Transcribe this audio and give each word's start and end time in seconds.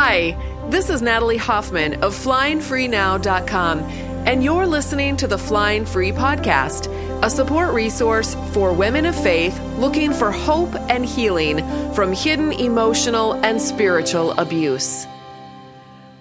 Hi, 0.00 0.38
this 0.70 0.90
is 0.90 1.02
Natalie 1.02 1.38
Hoffman 1.38 1.94
of 2.04 2.14
FlyingFreeNow.com, 2.14 3.80
and 3.80 4.44
you're 4.44 4.64
listening 4.64 5.16
to 5.16 5.26
the 5.26 5.36
Flying 5.36 5.84
Free 5.84 6.12
Podcast, 6.12 6.86
a 7.20 7.28
support 7.28 7.74
resource 7.74 8.36
for 8.52 8.72
women 8.72 9.06
of 9.06 9.20
faith 9.20 9.60
looking 9.76 10.12
for 10.12 10.30
hope 10.30 10.72
and 10.88 11.04
healing 11.04 11.58
from 11.94 12.12
hidden 12.12 12.52
emotional 12.52 13.44
and 13.44 13.60
spiritual 13.60 14.38
abuse. 14.38 15.08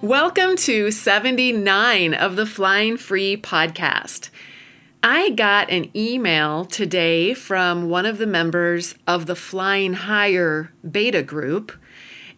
Welcome 0.01 0.55
to 0.55 0.89
79 0.89 2.15
of 2.15 2.35
the 2.35 2.47
Flying 2.47 2.97
Free 2.97 3.37
Podcast. 3.37 4.31
I 5.03 5.29
got 5.29 5.69
an 5.69 5.95
email 5.95 6.65
today 6.65 7.35
from 7.35 7.89
one 7.89 8.07
of 8.07 8.17
the 8.17 8.25
members 8.25 8.95
of 9.05 9.27
the 9.27 9.35
Flying 9.35 9.93
Higher 9.93 10.73
beta 10.89 11.21
group 11.21 11.73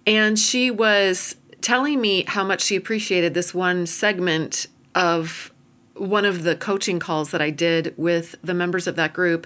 and 0.10 0.40
she 0.40 0.72
was 0.72 1.36
telling 1.62 2.02
me 2.02 2.24
how 2.28 2.44
much 2.44 2.62
she 2.62 2.76
appreciated 2.76 3.36
this 3.36 3.54
one 3.54 3.86
segment 3.86 4.66
of 4.96 5.54
one 5.94 6.26
of 6.26 6.44
the 6.44 6.56
coaching 6.56 6.98
calls 6.98 7.30
that 7.30 7.42
I 7.42 7.52
did 7.52 7.94
with 7.96 8.36
the 8.42 8.56
members 8.56 8.88
of 8.88 8.96
that 8.96 9.14
group. 9.14 9.46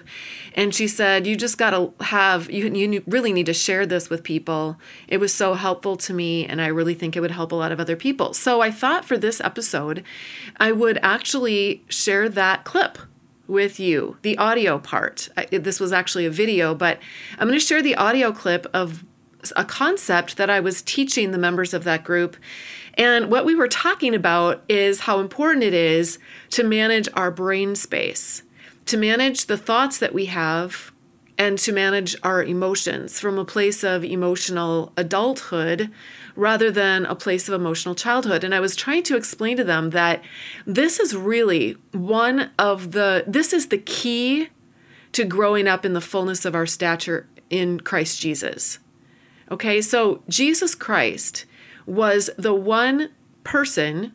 And 0.54 0.74
she 0.74 0.88
said, 0.88 1.26
You 1.26 1.36
just 1.36 1.58
got 1.58 1.70
to 1.70 1.92
have, 2.04 2.50
you, 2.50 2.72
you 2.72 3.02
really 3.06 3.32
need 3.32 3.46
to 3.46 3.52
share 3.52 3.84
this 3.84 4.08
with 4.08 4.22
people. 4.22 4.78
It 5.06 5.18
was 5.18 5.34
so 5.34 5.52
helpful 5.52 5.96
to 5.98 6.14
me, 6.14 6.46
and 6.46 6.62
I 6.62 6.68
really 6.68 6.94
think 6.94 7.14
it 7.14 7.20
would 7.20 7.32
help 7.32 7.52
a 7.52 7.56
lot 7.56 7.72
of 7.72 7.80
other 7.80 7.96
people. 7.96 8.32
So 8.32 8.62
I 8.62 8.70
thought 8.70 9.04
for 9.04 9.18
this 9.18 9.42
episode, 9.42 10.02
I 10.56 10.72
would 10.72 10.98
actually 11.02 11.84
share 11.88 12.28
that 12.30 12.64
clip 12.64 12.96
with 13.46 13.78
you, 13.78 14.16
the 14.22 14.38
audio 14.38 14.78
part. 14.78 15.28
I, 15.36 15.44
this 15.46 15.78
was 15.78 15.92
actually 15.92 16.24
a 16.24 16.30
video, 16.30 16.74
but 16.74 16.98
I'm 17.32 17.48
going 17.48 17.58
to 17.58 17.64
share 17.64 17.82
the 17.82 17.96
audio 17.96 18.32
clip 18.32 18.66
of 18.72 19.04
a 19.56 19.64
concept 19.64 20.36
that 20.36 20.50
I 20.50 20.60
was 20.60 20.82
teaching 20.82 21.30
the 21.30 21.38
members 21.38 21.74
of 21.74 21.84
that 21.84 22.04
group. 22.04 22.36
And 22.94 23.30
what 23.30 23.44
we 23.44 23.54
were 23.54 23.68
talking 23.68 24.14
about 24.14 24.62
is 24.68 25.00
how 25.00 25.20
important 25.20 25.64
it 25.64 25.74
is 25.74 26.18
to 26.50 26.62
manage 26.62 27.08
our 27.14 27.30
brain 27.30 27.74
space, 27.74 28.42
to 28.86 28.96
manage 28.96 29.46
the 29.46 29.58
thoughts 29.58 29.98
that 29.98 30.14
we 30.14 30.26
have, 30.26 30.92
and 31.36 31.58
to 31.58 31.72
manage 31.72 32.14
our 32.22 32.42
emotions 32.42 33.18
from 33.18 33.38
a 33.38 33.44
place 33.44 33.82
of 33.82 34.04
emotional 34.04 34.92
adulthood 34.96 35.90
rather 36.36 36.70
than 36.70 37.04
a 37.06 37.14
place 37.14 37.48
of 37.48 37.54
emotional 37.54 37.94
childhood. 37.94 38.44
And 38.44 38.54
I 38.54 38.60
was 38.60 38.76
trying 38.76 39.02
to 39.04 39.16
explain 39.16 39.56
to 39.56 39.64
them 39.64 39.90
that 39.90 40.22
this 40.66 41.00
is 41.00 41.16
really 41.16 41.76
one 41.92 42.50
of 42.58 42.92
the, 42.92 43.24
this 43.26 43.52
is 43.52 43.68
the 43.68 43.78
key 43.78 44.48
to 45.12 45.24
growing 45.24 45.68
up 45.68 45.84
in 45.84 45.92
the 45.92 46.00
fullness 46.00 46.44
of 46.44 46.54
our 46.54 46.66
stature 46.66 47.28
in 47.50 47.80
Christ 47.80 48.20
Jesus. 48.20 48.78
Okay, 49.50 49.80
so 49.80 50.22
Jesus 50.28 50.74
Christ 50.74 51.44
was 51.86 52.30
the 52.38 52.54
one 52.54 53.10
person 53.42 54.12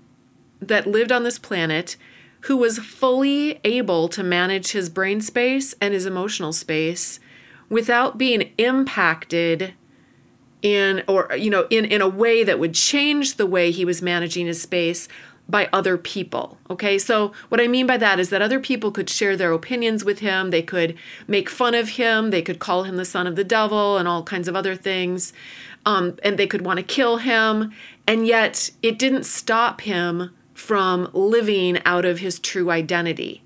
that 0.59 0.88
lived 0.88 1.11
on 1.11 1.23
this 1.23 1.39
planet 1.39 1.95
who 2.41 2.58
was 2.58 2.80
fully 2.80 3.59
able 3.63 4.08
to 4.09 4.23
manage 4.23 4.71
his 4.71 4.89
brain 4.89 5.21
space 5.21 5.75
and 5.81 5.94
his 5.94 6.05
emotional 6.05 6.53
space 6.53 7.19
without 7.69 8.17
being 8.17 8.53
impacted 8.58 9.73
in 10.61 11.03
or 11.08 11.33
you 11.38 11.49
know 11.49 11.67
in 11.69 11.86
in 11.86 12.02
a 12.02 12.08
way 12.08 12.43
that 12.43 12.59
would 12.59 12.73
change 12.73 13.36
the 13.36 13.45
way 13.45 13.71
he 13.71 13.86
was 13.86 14.02
managing 14.02 14.45
his 14.45 14.61
space 14.61 15.08
by 15.50 15.67
other 15.73 15.97
people. 15.97 16.58
Okay, 16.69 17.00
so 17.00 17.33
what 17.50 17.59
I 17.59 17.67
mean 17.67 17.88
by 17.88 17.97
that 17.97 18.19
is 18.19 18.30
that 18.30 18.42
other 18.42 18.59
people 18.59 18.92
could 18.92 19.09
share 19.09 19.36
their 19.36 19.52
opinions 19.52 20.05
with 20.05 20.19
him, 20.19 20.52
they 20.52 20.61
could 20.61 20.95
make 21.28 21.50
fun 21.50 21.73
of 21.73 21.89
him, 21.89 22.30
they 22.30 22.44
could 22.44 22.59
call 22.59 22.83
him 22.83 22.97
the 22.97 23.05
son 23.05 23.25
of 23.25 23.36
the 23.36 23.44
devil 23.44 23.97
and 23.97 24.08
all 24.08 24.23
kinds 24.23 24.47
of 24.47 24.55
other 24.55 24.75
things, 24.75 25.33
um, 25.86 26.17
and 26.23 26.38
they 26.38 26.47
could 26.47 26.61
want 26.61 26.77
to 26.77 26.83
kill 26.83 27.17
him, 27.17 27.73
and 28.05 28.27
yet 28.27 28.70
it 28.83 29.00
didn't 29.00 29.23
stop 29.23 29.81
him 29.81 30.36
from 30.53 31.09
living 31.14 31.82
out 31.83 32.05
of 32.05 32.20
his 32.20 32.38
true 32.39 32.70
identity 32.70 33.42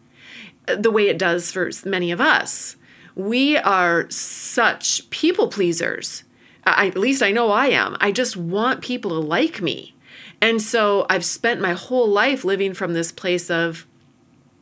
the 0.66 0.92
way 0.92 1.08
it 1.08 1.18
does 1.18 1.52
for 1.52 1.70
many 1.86 2.12
of 2.12 2.22
us. 2.22 2.76
We 3.16 3.58
are 3.58 4.10
such 4.10 5.10
people 5.10 5.48
pleasers. 5.48 6.24
I, 6.66 6.88
at 6.88 6.98
least 6.98 7.22
I 7.22 7.32
know 7.32 7.52
I 7.52 7.68
am. 7.68 7.98
I 8.00 8.12
just 8.12 8.38
want 8.38 8.82
people 8.82 9.12
to 9.12 9.20
like 9.20 9.62
me. 9.62 9.93
And 10.44 10.62
so 10.62 11.06
I've 11.10 11.24
spent 11.24 11.62
my 11.62 11.72
whole 11.72 12.10
life 12.10 12.44
living 12.44 12.74
from 12.74 12.92
this 12.92 13.14
place 13.14 13.50
of, 13.50 13.88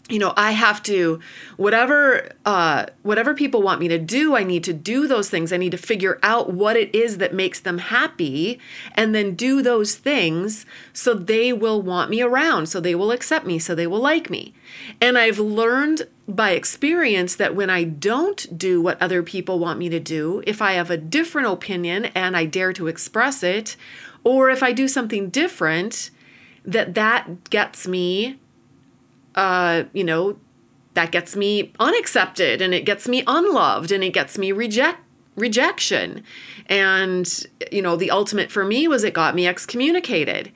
you 0.10 0.20
know, 0.20 0.34
I 0.36 0.52
have 0.52 0.84
to, 0.84 1.20
whatever, 1.56 2.30
uh, 2.46 2.88
whatever 3.02 3.34
people 3.34 3.62
want 3.62 3.80
me 3.80 3.88
to 3.88 3.98
do, 3.98 4.36
I 4.36 4.44
need 4.44 4.64
to 4.66 4.74
do 4.74 5.08
those 5.08 5.30
things. 5.30 5.54
I 5.54 5.58
need 5.58 5.72
to 5.72 5.78
figure 5.78 6.20
out 6.22 6.52
what 6.52 6.76
it 6.76 6.94
is 6.94 7.18
that 7.20 7.34
makes 7.34 7.60
them 7.62 7.78
happy, 7.78 8.60
and 8.94 9.16
then 9.16 9.36
do 9.36 9.62
those 9.62 9.96
things 9.96 10.66
so 10.92 11.14
they 11.14 11.54
will 11.54 11.82
want 11.82 12.10
me 12.10 12.22
around, 12.22 12.68
so 12.68 12.82
they 12.82 12.96
will 12.96 13.12
accept 13.12 13.46
me, 13.46 13.58
so 13.58 13.74
they 13.74 13.88
will 13.88 14.02
like 14.02 14.30
me. 14.30 14.54
And 15.00 15.18
I've 15.18 15.40
learned 15.40 16.08
by 16.28 16.52
experience 16.52 17.36
that 17.36 17.56
when 17.56 17.70
I 17.70 17.84
don't 17.84 18.58
do 18.58 18.82
what 18.82 19.02
other 19.02 19.24
people 19.24 19.60
want 19.60 19.80
me 19.80 19.88
to 19.90 20.00
do, 20.00 20.44
if 20.46 20.62
I 20.62 20.74
have 20.74 20.90
a 20.90 20.98
different 20.98 21.48
opinion 21.48 22.06
and 22.06 22.36
I 22.36 22.46
dare 22.46 22.74
to 22.74 22.88
express 22.88 23.44
it, 23.44 23.78
or 24.24 24.50
if 24.50 24.62
I 24.62 24.72
do 24.72 24.88
something 24.88 25.30
different, 25.30 26.12
that 26.66 26.94
that 26.96 27.50
gets 27.50 27.88
me, 27.88 28.40
uh, 29.36 29.84
you 29.94 30.04
know, 30.04 30.38
that 30.94 31.12
gets 31.12 31.36
me 31.36 31.72
unaccepted 31.80 32.62
and 32.62 32.74
it 32.74 32.86
gets 32.86 33.08
me 33.08 33.24
unloved 33.28 33.92
and 33.92 34.04
it 34.04 34.14
gets 34.14 34.38
me 34.38 34.52
reject 34.52 35.00
rejection. 35.36 36.24
And 36.68 37.48
you 37.72 37.82
know, 37.82 37.96
the 37.96 38.12
ultimate 38.12 38.52
for 38.52 38.66
me 38.66 38.88
was 38.88 39.04
it 39.04 39.14
got 39.14 39.36
me 39.36 39.48
excommunicated. 39.48 40.52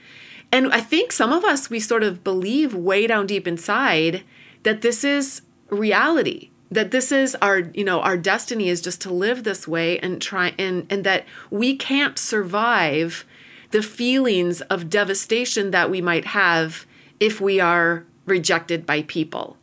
And 0.52 0.72
I 0.74 0.81
think 0.81 1.12
some 1.12 1.31
of 1.31 1.44
us 1.44 1.69
we 1.69 1.80
sort 1.80 2.03
of 2.03 2.24
believe 2.24 2.75
way 2.75 3.08
down 3.08 3.28
deep 3.28 3.47
inside 3.47 4.24
that 4.63 4.81
this 4.81 5.03
is 5.03 5.42
reality 5.69 6.52
that 6.72 6.92
this 6.92 7.12
is 7.12 7.36
our 7.42 7.59
you 7.74 7.84
know 7.84 8.02
our 8.02 8.18
destiny 8.18 8.69
is 8.69 8.81
just 8.81 9.02
to 9.02 9.13
live 9.13 9.44
this 9.44 9.68
way 9.68 10.00
and 10.00 10.22
try 10.22 10.53
and 10.57 10.86
and 10.90 11.03
that 11.03 11.25
we 11.50 11.75
can't 11.75 12.18
survive 12.18 13.25
the 13.72 13.81
feelings 13.81 14.62
of 14.62 14.90
devastation 14.90 15.72
that 15.72 15.90
we 15.90 16.02
might 16.02 16.25
have 16.25 16.86
if 17.19 17.40
we 17.40 17.59
are 17.59 18.06
rejected 18.25 18.86
by 18.86 19.03
people. 19.03 19.58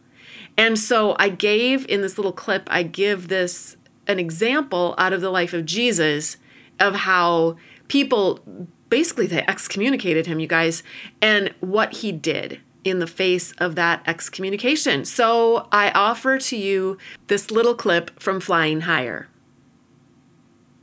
And 0.57 0.79
so 0.79 1.17
I 1.19 1.29
gave 1.29 1.87
in 1.89 2.03
this 2.03 2.19
little 2.19 2.33
clip, 2.33 2.69
I 2.71 2.83
give 2.83 3.29
this 3.29 3.77
an 4.07 4.19
example 4.19 4.95
out 4.99 5.13
of 5.13 5.21
the 5.21 5.31
life 5.31 5.53
of 5.53 5.65
Jesus 5.65 6.37
of 6.79 6.95
how 6.95 7.57
people 7.89 8.41
basically 8.89 9.27
they 9.27 9.45
excommunicated 9.47 10.27
him, 10.27 10.41
you 10.41 10.47
guys, 10.47 10.83
and 11.21 11.55
what 11.61 11.95
he 11.95 12.13
did 12.13 12.61
in 12.85 12.99
the 12.99 13.07
face 13.07 13.53
of 13.53 13.75
that 13.77 14.03
excommunication. 14.07 15.05
So 15.05 15.69
I 15.73 15.91
offer 15.93 16.39
to 16.39 16.57
you 16.57 16.99
this 17.29 17.51
little 17.51 17.75
clip 17.75 18.21
from 18.21 18.41
Flying 18.41 18.83
Higher. 18.83 19.29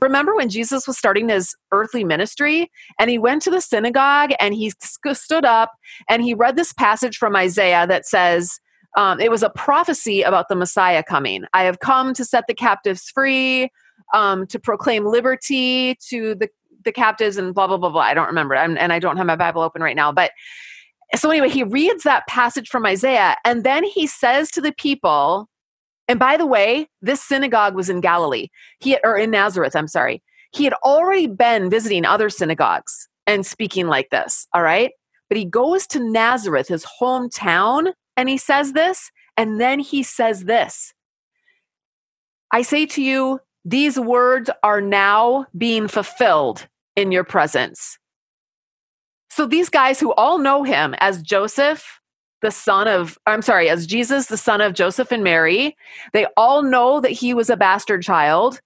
Remember 0.01 0.35
when 0.35 0.49
Jesus 0.49 0.87
was 0.87 0.97
starting 0.97 1.29
his 1.29 1.55
earthly 1.71 2.03
ministry 2.03 2.71
and 2.99 3.09
he 3.09 3.17
went 3.17 3.41
to 3.43 3.49
the 3.49 3.61
synagogue 3.61 4.31
and 4.39 4.53
he 4.53 4.71
stood 5.13 5.45
up 5.45 5.71
and 6.07 6.23
he 6.23 6.33
read 6.33 6.55
this 6.55 6.73
passage 6.73 7.17
from 7.17 7.35
Isaiah 7.35 7.85
that 7.87 8.05
says, 8.05 8.59
um, 8.97 9.19
it 9.19 9.29
was 9.29 9.43
a 9.43 9.49
prophecy 9.49 10.21
about 10.21 10.47
the 10.49 10.55
Messiah 10.55 11.03
coming. 11.03 11.43
I 11.53 11.63
have 11.63 11.79
come 11.79 12.13
to 12.13 12.25
set 12.25 12.45
the 12.47 12.53
captives 12.53 13.09
free, 13.09 13.69
um, 14.13 14.47
to 14.47 14.59
proclaim 14.59 15.05
liberty 15.05 15.95
to 16.09 16.35
the, 16.35 16.49
the 16.83 16.91
captives, 16.91 17.37
and 17.37 17.53
blah, 17.53 17.67
blah, 17.67 17.77
blah, 17.77 17.89
blah. 17.89 18.01
I 18.01 18.13
don't 18.13 18.27
remember. 18.27 18.55
I'm, 18.55 18.77
and 18.77 18.91
I 18.91 18.99
don't 18.99 19.17
have 19.17 19.27
my 19.27 19.35
Bible 19.35 19.61
open 19.61 19.83
right 19.83 19.95
now. 19.95 20.11
But 20.11 20.31
so, 21.15 21.29
anyway, 21.29 21.49
he 21.49 21.63
reads 21.63 22.03
that 22.03 22.27
passage 22.27 22.69
from 22.69 22.85
Isaiah, 22.85 23.35
and 23.45 23.63
then 23.63 23.83
he 23.83 24.07
says 24.07 24.49
to 24.51 24.61
the 24.61 24.71
people, 24.71 25.49
and 26.09 26.19
by 26.19 26.37
the 26.37 26.47
way, 26.47 26.89
this 27.03 27.23
synagogue 27.23 27.75
was 27.75 27.87
in 27.87 28.01
Galilee. 28.01 28.47
He 28.79 28.97
or 29.03 29.15
in 29.15 29.29
Nazareth, 29.29 29.75
I'm 29.75 29.87
sorry. 29.87 30.23
He 30.51 30.63
had 30.63 30.73
already 30.83 31.27
been 31.27 31.69
visiting 31.69 32.03
other 32.03 32.31
synagogues 32.31 33.07
and 33.27 33.45
speaking 33.45 33.85
like 33.87 34.09
this, 34.09 34.47
all 34.55 34.63
right? 34.63 34.91
But 35.29 35.37
he 35.37 35.45
goes 35.45 35.85
to 35.87 35.99
Nazareth, 35.99 36.67
his 36.67 36.85
hometown, 36.99 37.93
and 38.17 38.27
he 38.27 38.37
says 38.37 38.73
this, 38.73 39.11
and 39.37 39.61
then 39.61 39.79
he 39.79 40.01
says 40.01 40.45
this. 40.45 40.93
I 42.51 42.63
say 42.63 42.87
to 42.87 43.03
you, 43.03 43.39
these 43.63 43.99
words 43.99 44.49
are 44.63 44.81
now 44.81 45.45
being 45.55 45.87
fulfilled 45.87 46.67
in 46.95 47.11
your 47.11 47.23
presence. 47.23 47.99
So 49.29 49.45
these 49.45 49.69
guys 49.69 49.99
who 49.99 50.11
all 50.13 50.39
know 50.39 50.63
him 50.63 50.95
as 50.99 51.21
Joseph, 51.21 51.98
the 52.41 52.51
son 52.51 52.87
of 52.87 53.17
i'm 53.25 53.41
sorry 53.41 53.69
as 53.69 53.85
jesus 53.85 54.27
the 54.27 54.37
son 54.37 54.61
of 54.61 54.73
joseph 54.73 55.11
and 55.11 55.23
mary. 55.23 55.75
They 56.13 56.25
all 56.37 56.63
know 56.63 57.01
that 57.01 57.11
he 57.11 57.33
was 57.33 57.49
a 57.49 57.57
bastard 57.57 58.03
child. 58.03 58.61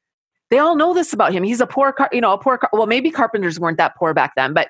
They 0.49 0.59
all 0.59 0.75
know 0.75 0.93
this 0.93 1.13
about 1.13 1.33
him. 1.33 1.43
He's 1.43 1.61
a 1.61 1.67
poor 1.67 1.91
car, 1.91 2.09
you 2.11 2.21
know 2.21 2.33
a 2.33 2.37
poor 2.37 2.59
well 2.71 2.87
maybe 2.87 3.11
carpenters 3.11 3.59
weren't 3.59 3.77
that 3.77 3.95
poor 3.95 4.13
back 4.13 4.33
then 4.35 4.53
but 4.53 4.69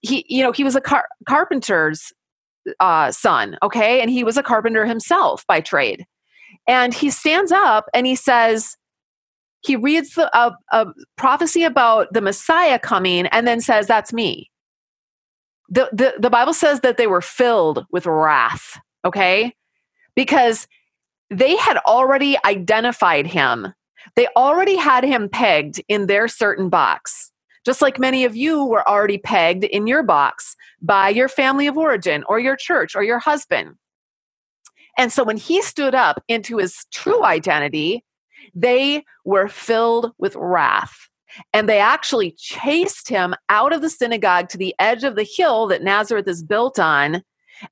he 0.00 0.24
you 0.28 0.42
know 0.42 0.52
he 0.52 0.64
was 0.64 0.76
a 0.76 0.80
car- 0.80 1.08
carpenter's 1.28 2.12
uh, 2.80 3.10
son 3.10 3.56
okay? 3.62 4.00
And 4.00 4.10
he 4.10 4.24
was 4.24 4.36
a 4.36 4.42
carpenter 4.42 4.86
himself 4.86 5.46
by 5.46 5.60
trade. 5.60 6.06
And 6.66 6.94
he 6.94 7.10
stands 7.10 7.52
up 7.52 7.86
and 7.92 8.06
he 8.06 8.14
says 8.14 8.76
he 9.60 9.76
reads 9.76 10.14
the, 10.14 10.30
a, 10.38 10.52
a 10.72 10.86
prophecy 11.16 11.64
about 11.64 12.12
the 12.12 12.20
messiah 12.20 12.78
coming 12.78 13.26
and 13.26 13.46
then 13.46 13.60
says 13.60 13.86
that's 13.86 14.12
me 14.12 14.50
the, 15.68 15.88
the, 15.92 16.14
the 16.18 16.30
Bible 16.30 16.54
says 16.54 16.80
that 16.80 16.96
they 16.96 17.06
were 17.06 17.20
filled 17.20 17.86
with 17.90 18.06
wrath, 18.06 18.78
okay? 19.04 19.54
Because 20.14 20.66
they 21.30 21.56
had 21.56 21.78
already 21.78 22.36
identified 22.44 23.26
him. 23.26 23.72
They 24.16 24.28
already 24.36 24.76
had 24.76 25.04
him 25.04 25.28
pegged 25.28 25.82
in 25.88 26.06
their 26.06 26.28
certain 26.28 26.68
box. 26.68 27.32
Just 27.64 27.80
like 27.80 27.98
many 27.98 28.24
of 28.24 28.36
you 28.36 28.64
were 28.64 28.86
already 28.86 29.16
pegged 29.16 29.64
in 29.64 29.86
your 29.86 30.02
box 30.02 30.54
by 30.82 31.08
your 31.08 31.28
family 31.28 31.66
of 31.66 31.78
origin 31.78 32.22
or 32.28 32.38
your 32.38 32.56
church 32.56 32.94
or 32.94 33.02
your 33.02 33.18
husband. 33.18 33.76
And 34.98 35.10
so 35.10 35.24
when 35.24 35.38
he 35.38 35.62
stood 35.62 35.94
up 35.94 36.22
into 36.28 36.58
his 36.58 36.84
true 36.92 37.24
identity, 37.24 38.04
they 38.54 39.04
were 39.24 39.48
filled 39.48 40.12
with 40.18 40.36
wrath. 40.36 41.08
And 41.52 41.68
they 41.68 41.78
actually 41.78 42.32
chased 42.32 43.08
him 43.08 43.34
out 43.48 43.72
of 43.72 43.82
the 43.82 43.90
synagogue 43.90 44.48
to 44.50 44.58
the 44.58 44.74
edge 44.78 45.04
of 45.04 45.16
the 45.16 45.24
hill 45.24 45.66
that 45.68 45.82
Nazareth 45.82 46.28
is 46.28 46.42
built 46.42 46.78
on. 46.78 47.22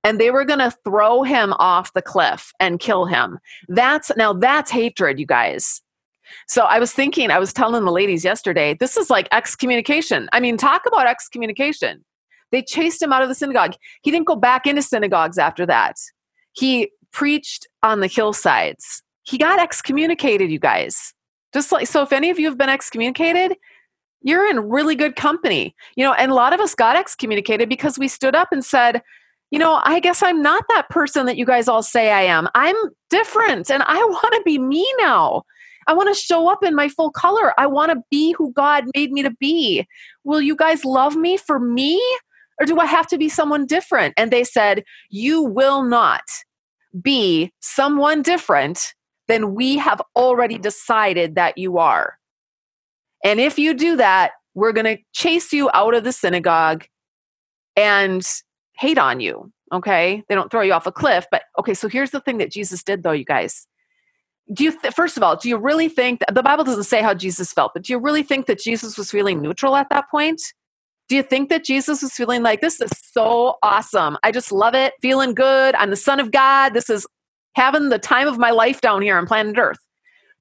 And 0.05 0.19
they 0.20 0.31
were 0.31 0.44
going 0.44 0.61
to 0.61 0.76
throw 0.85 1.23
him 1.23 1.53
off 1.55 1.93
the 1.93 2.03
cliff 2.03 2.53
and 2.61 2.81
kill 2.81 3.05
him. 3.05 3.38
That's 3.69 4.11
now 4.17 4.32
that's 4.32 4.70
hatred, 4.70 5.19
you 5.19 5.26
guys. 5.26 5.82
So 6.47 6.62
I 6.62 6.79
was 6.79 6.93
thinking, 6.93 7.31
I 7.31 7.38
was 7.38 7.53
telling 7.53 7.85
the 7.85 7.93
ladies 7.93 8.25
yesterday, 8.25 8.75
this 8.79 8.97
is 8.97 9.11
like 9.11 9.29
excommunication. 9.32 10.29
I 10.32 10.41
mean, 10.41 10.56
talk 10.56 10.82
about 10.87 11.06
excommunication. 11.06 12.05
They 12.53 12.62
chased 12.62 13.03
him 13.03 13.12
out 13.12 13.23
of 13.23 13.29
the 13.29 13.35
synagogue. 13.35 13.75
He 14.03 14.11
didn't 14.11 14.26
go 14.26 14.37
back 14.37 14.67
into 14.67 14.82
synagogues 14.82 15.38
after 15.38 15.67
that. 15.67 15.97
He 16.53 16.91
preached 17.12 17.67
on 17.82 18.00
the 18.00 18.06
hillsides. 18.06 19.03
He 19.25 19.38
got 19.38 19.58
excommunicated, 19.58 20.50
you 20.50 20.58
guys. 20.58 21.15
Just 21.53 21.73
like, 21.73 21.87
so 21.87 22.03
if 22.03 22.13
any 22.13 22.31
of 22.31 22.39
you 22.39 22.47
have 22.47 22.59
been 22.59 22.69
excommunicated, 22.69 23.57
you're 24.23 24.49
in 24.49 24.71
really 24.71 24.95
good 24.95 25.17
company. 25.17 25.75
You 25.97 26.05
know, 26.05 26.13
and 26.13 26.31
a 26.31 26.35
lot 26.35 26.53
of 26.53 26.61
us 26.61 26.75
got 26.75 26.97
excommunicated 26.97 27.69
because 27.69 27.99
we 27.99 28.09
stood 28.09 28.35
up 28.35 28.49
and 28.53 28.65
said, 28.65 29.03
you 29.51 29.59
know, 29.59 29.81
I 29.85 30.01
guess 30.01 30.23
I'm 30.23 30.41
not 30.41 30.65
that 30.71 30.89
person 30.89 31.27
that 31.27 31.37
you 31.37 31.45
guys 31.45 31.69
all 31.69 31.83
say 31.83 32.11
I 32.11 32.23
am. 32.23 32.49
I'm 32.55 32.77
different 33.11 33.71
and 33.71 33.83
I 33.83 33.97
want 34.05 34.35
to 34.35 34.43
be 34.45 34.59
me 34.59 34.87
now. 34.99 35.43
I 35.87 35.95
want 35.95 36.09
to 36.09 36.21
show 36.21 36.49
up 36.49 36.63
in 36.63 36.75
my 36.75 36.89
full 36.89 37.11
color. 37.11 37.59
I 37.59 37.67
want 37.67 37.93
to 37.93 38.03
be 38.11 38.33
who 38.33 38.53
God 38.53 38.85
made 38.95 39.13
me 39.13 39.23
to 39.23 39.33
be. 39.41 39.87
Will 40.25 40.41
you 40.41 40.57
guys 40.57 40.85
love 40.85 41.17
me 41.17 41.37
for 41.37 41.59
me? 41.59 42.03
Or 42.61 42.67
do 42.67 42.79
I 42.79 42.87
have 42.87 43.09
to 43.09 43.19
be 43.19 43.29
someone 43.29 43.67
different? 43.67 44.15
And 44.17 44.31
they 44.31 44.45
said, 44.45 44.85
You 45.11 45.43
will 45.43 45.83
not 45.83 46.23
be 47.01 47.53
someone 47.61 48.23
different 48.23 48.95
than 49.29 49.55
we 49.55 49.77
have 49.79 50.01
already 50.17 50.59
decided 50.59 51.35
that 51.37 51.59
you 51.59 51.79
are. 51.79 52.19
And 53.25 53.41
if 53.41 53.59
you 53.59 53.75
do 53.75 53.97
that, 53.97 54.33
we're 54.55 54.73
going 54.73 54.97
to 54.97 55.03
chase 55.13 55.53
you 55.53 55.71
out 55.73 55.95
of 55.95 56.05
the 56.05 56.13
synagogue 56.13 56.85
and 57.77 58.27
hate 58.77 58.99
on 58.99 59.21
you. 59.21 59.53
Okay. 59.73 60.23
They 60.29 60.35
don't 60.35 60.51
throw 60.51 60.61
you 60.61 60.73
off 60.73 60.87
a 60.87 60.93
cliff. 60.93 61.27
But 61.31 61.45
okay, 61.59 61.73
so 61.73 61.89
here's 61.89 62.11
the 62.11 62.21
thing 62.21 62.39
that 62.39 62.51
Jesus 62.51 62.83
did, 62.83 63.03
though, 63.03 63.13
you 63.13 63.25
guys. 63.25 63.67
Do 64.53 64.65
you, 64.65 64.79
th- 64.79 64.93
first 64.93 65.17
of 65.17 65.23
all, 65.23 65.37
do 65.37 65.49
you 65.49 65.57
really 65.57 65.89
think 65.89 66.21
that, 66.21 66.35
the 66.35 66.43
Bible 66.43 66.65
doesn't 66.65 66.85
say 66.85 67.01
how 67.01 67.15
Jesus 67.15 67.53
felt, 67.53 67.73
but 67.73 67.85
do 67.85 67.93
you 67.93 67.99
really 67.99 68.23
think 68.23 68.47
that 68.47 68.59
Jesus 68.59 68.99
was 68.99 69.11
feeling 69.11 69.41
neutral 69.41 69.77
at 69.77 69.89
that 69.89 70.11
point? 70.11 70.43
Do 71.09 71.17
you 71.17 71.23
think 71.23 71.49
that 71.49 71.65
Jesus 71.65 72.03
was 72.03 72.13
feeling 72.13 72.43
like, 72.43 72.61
this 72.61 72.81
is 72.81 72.91
so 73.13 73.57
awesome? 73.63 74.19
I 74.23 74.33
just 74.33 74.53
love 74.53 74.75
it, 74.75 74.95
feeling 75.01 75.33
good. 75.33 75.75
I'm 75.77 75.91
the 75.91 75.97
Son 75.97 76.21
of 76.21 76.33
God. 76.33 76.75
This 76.75 76.91
is 76.91 77.07
having 77.55 77.89
the 77.89 77.99
time 77.99 78.29
of 78.29 78.39
my 78.39 78.51
life 78.51 78.81
down 78.81 79.03
here 79.03 79.17
on 79.17 79.27
planet 79.27 79.59
Earth. 79.59 79.79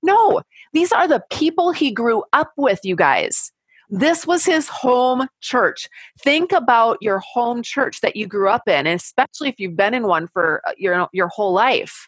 No, 0.04 0.42
these 0.74 0.92
are 0.92 1.08
the 1.08 1.24
people 1.32 1.72
he 1.72 1.92
grew 1.92 2.24
up 2.34 2.52
with, 2.58 2.80
you 2.84 2.96
guys. 2.96 3.52
This 3.90 4.26
was 4.26 4.46
his 4.46 4.70
home 4.70 5.28
church. 5.42 5.90
Think 6.22 6.54
about 6.54 6.98
your 7.02 7.20
home 7.20 7.62
church 7.62 8.00
that 8.02 8.16
you 8.16 8.26
grew 8.26 8.50
up 8.50 8.68
in, 8.68 8.88
especially 8.88 9.50
if 9.50 9.60
you've 9.60 9.76
been 9.76 9.94
in 9.94 10.08
one 10.08 10.28
for 10.30 10.62
uh, 10.66 10.72
your, 10.78 11.10
your 11.12 11.28
whole 11.28 11.52
life. 11.52 12.08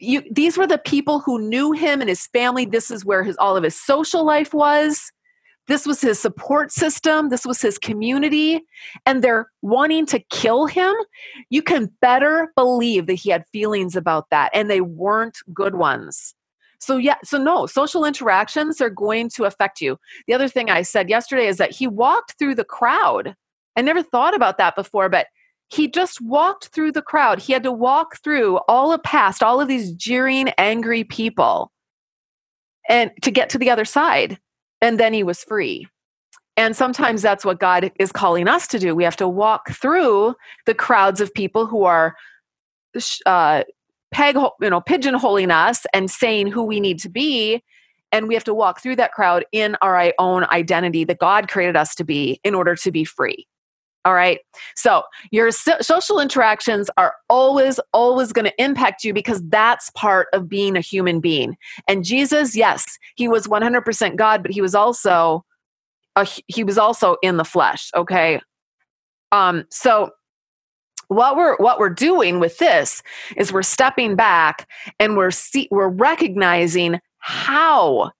You, 0.00 0.22
these 0.30 0.58
were 0.58 0.66
the 0.66 0.78
people 0.78 1.20
who 1.20 1.40
knew 1.40 1.72
him 1.72 2.00
and 2.00 2.08
his 2.08 2.26
family. 2.26 2.64
This 2.64 2.90
is 2.90 3.04
where 3.04 3.22
his 3.22 3.36
all 3.36 3.56
of 3.56 3.62
his 3.62 3.80
social 3.80 4.24
life 4.24 4.52
was. 4.52 5.12
This 5.70 5.86
was 5.86 6.00
his 6.00 6.18
support 6.18 6.72
system. 6.72 7.28
This 7.28 7.46
was 7.46 7.62
his 7.62 7.78
community. 7.78 8.60
And 9.06 9.22
they're 9.22 9.48
wanting 9.62 10.04
to 10.06 10.18
kill 10.30 10.66
him. 10.66 10.92
You 11.48 11.62
can 11.62 11.92
better 12.02 12.52
believe 12.56 13.06
that 13.06 13.14
he 13.14 13.30
had 13.30 13.44
feelings 13.52 13.94
about 13.94 14.28
that, 14.30 14.50
and 14.52 14.68
they 14.68 14.80
weren't 14.80 15.38
good 15.54 15.76
ones. 15.76 16.34
So, 16.80 16.96
yeah, 16.96 17.16
so 17.22 17.38
no, 17.38 17.66
social 17.66 18.04
interactions 18.04 18.80
are 18.80 18.90
going 18.90 19.28
to 19.30 19.44
affect 19.44 19.80
you. 19.80 19.96
The 20.26 20.34
other 20.34 20.48
thing 20.48 20.70
I 20.70 20.82
said 20.82 21.08
yesterday 21.08 21.46
is 21.46 21.58
that 21.58 21.70
he 21.70 21.86
walked 21.86 22.36
through 22.38 22.56
the 22.56 22.64
crowd. 22.64 23.36
I 23.76 23.82
never 23.82 24.02
thought 24.02 24.34
about 24.34 24.58
that 24.58 24.74
before, 24.74 25.08
but 25.08 25.28
he 25.68 25.88
just 25.88 26.20
walked 26.20 26.68
through 26.68 26.92
the 26.92 27.02
crowd. 27.02 27.38
He 27.38 27.52
had 27.52 27.62
to 27.62 27.70
walk 27.70 28.18
through 28.24 28.58
all 28.66 28.92
of 28.92 29.02
past 29.04 29.40
all 29.40 29.60
of 29.60 29.68
these 29.68 29.92
jeering, 29.92 30.48
angry 30.58 31.04
people 31.04 31.70
and 32.88 33.12
to 33.22 33.30
get 33.30 33.48
to 33.50 33.58
the 33.58 33.70
other 33.70 33.84
side 33.84 34.38
and 34.80 34.98
then 34.98 35.12
he 35.12 35.22
was 35.22 35.42
free. 35.44 35.86
And 36.56 36.76
sometimes 36.76 37.22
that's 37.22 37.44
what 37.44 37.58
God 37.58 37.90
is 37.98 38.12
calling 38.12 38.48
us 38.48 38.66
to 38.68 38.78
do. 38.78 38.94
We 38.94 39.04
have 39.04 39.16
to 39.16 39.28
walk 39.28 39.70
through 39.70 40.34
the 40.66 40.74
crowds 40.74 41.20
of 41.20 41.32
people 41.32 41.66
who 41.66 41.84
are 41.84 42.14
uh, 43.24 43.64
peg, 44.12 44.34
you 44.34 44.70
know, 44.70 44.80
pigeonholing 44.80 45.50
us 45.50 45.86
and 45.94 46.10
saying 46.10 46.48
who 46.48 46.62
we 46.62 46.80
need 46.80 46.98
to 47.00 47.08
be. 47.08 47.62
And 48.12 48.26
we 48.26 48.34
have 48.34 48.44
to 48.44 48.54
walk 48.54 48.82
through 48.82 48.96
that 48.96 49.12
crowd 49.12 49.44
in 49.52 49.76
our 49.80 50.12
own 50.18 50.44
identity 50.50 51.04
that 51.04 51.18
God 51.18 51.48
created 51.48 51.76
us 51.76 51.94
to 51.94 52.04
be 52.04 52.40
in 52.42 52.54
order 52.54 52.74
to 52.74 52.90
be 52.90 53.04
free. 53.04 53.46
All 54.04 54.14
right. 54.14 54.40
So 54.76 55.02
your 55.30 55.50
so- 55.50 55.80
social 55.80 56.20
interactions 56.20 56.88
are 56.96 57.14
always, 57.28 57.78
always 57.92 58.32
going 58.32 58.46
to 58.46 58.62
impact 58.62 59.04
you 59.04 59.12
because 59.12 59.42
that's 59.48 59.90
part 59.90 60.28
of 60.32 60.48
being 60.48 60.76
a 60.76 60.80
human 60.80 61.20
being. 61.20 61.56
And 61.86 62.02
Jesus, 62.02 62.56
yes, 62.56 62.84
he 63.16 63.28
was 63.28 63.46
100% 63.46 64.16
God, 64.16 64.42
but 64.42 64.52
he 64.52 64.62
was 64.62 64.74
also 64.74 65.44
a, 66.16 66.26
he 66.46 66.64
was 66.64 66.78
also 66.78 67.16
in 67.22 67.36
the 67.36 67.44
flesh. 67.44 67.90
Okay. 67.94 68.40
Um. 69.32 69.64
So 69.70 70.10
what 71.08 71.36
we're 71.36 71.56
what 71.56 71.78
we're 71.78 71.88
doing 71.88 72.40
with 72.40 72.58
this 72.58 73.02
is 73.36 73.52
we're 73.52 73.62
stepping 73.62 74.16
back 74.16 74.68
and 74.98 75.16
we're 75.16 75.30
see, 75.30 75.68
we're 75.70 75.88
recognizing 75.88 77.00
how 77.18 78.10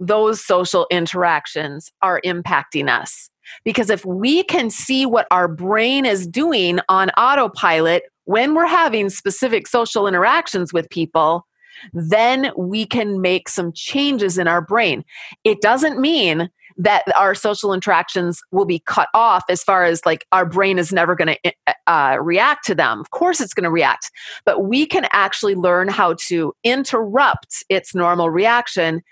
those 0.00 0.44
social 0.44 0.86
interactions 0.90 1.92
are 2.02 2.20
impacting 2.24 2.88
us 2.88 3.29
because 3.64 3.90
if 3.90 4.04
we 4.04 4.42
can 4.44 4.70
see 4.70 5.06
what 5.06 5.26
our 5.30 5.48
brain 5.48 6.04
is 6.06 6.26
doing 6.26 6.80
on 6.88 7.10
autopilot 7.10 8.04
when 8.24 8.54
we're 8.54 8.66
having 8.66 9.10
specific 9.10 9.66
social 9.66 10.06
interactions 10.06 10.72
with 10.72 10.88
people, 10.90 11.46
then 11.92 12.52
we 12.56 12.86
can 12.86 13.20
make 13.20 13.48
some 13.48 13.72
changes 13.72 14.38
in 14.38 14.46
our 14.46 14.60
brain. 14.60 15.04
It 15.44 15.60
doesn't 15.60 16.00
mean 16.00 16.50
that 16.76 17.02
our 17.16 17.34
social 17.34 17.74
interactions 17.74 18.40
will 18.52 18.64
be 18.64 18.78
cut 18.86 19.08
off 19.12 19.44
as 19.48 19.62
far 19.62 19.84
as 19.84 20.04
like 20.06 20.26
our 20.32 20.46
brain 20.46 20.78
is 20.78 20.92
never 20.92 21.14
going 21.14 21.28
to 21.28 21.46
eh, 21.46 21.72
uh, 21.86 22.16
react 22.20 22.64
to 22.66 22.74
them. 22.74 23.00
Of 23.00 23.10
course, 23.10 23.40
it's 23.40 23.52
going 23.52 23.64
to 23.64 23.70
react, 23.70 24.10
but 24.46 24.64
we 24.64 24.86
can 24.86 25.06
actually 25.12 25.54
learn 25.54 25.88
how 25.88 26.14
to 26.28 26.54
interrupt 26.64 27.64
its 27.68 27.94
normal 27.94 28.30
reaction 28.30 29.02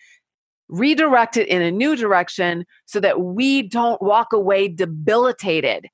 redirect 0.69 1.37
it 1.37 1.49
in 1.49 1.63
a 1.63 1.71
new 1.71 1.97
direction 1.97 2.65
so 2.87 3.01
that 3.01 3.21
we 3.21 3.63
don't 3.63 4.01
walk 4.03 4.33
away 4.33 4.69
debilitated. 4.69 5.89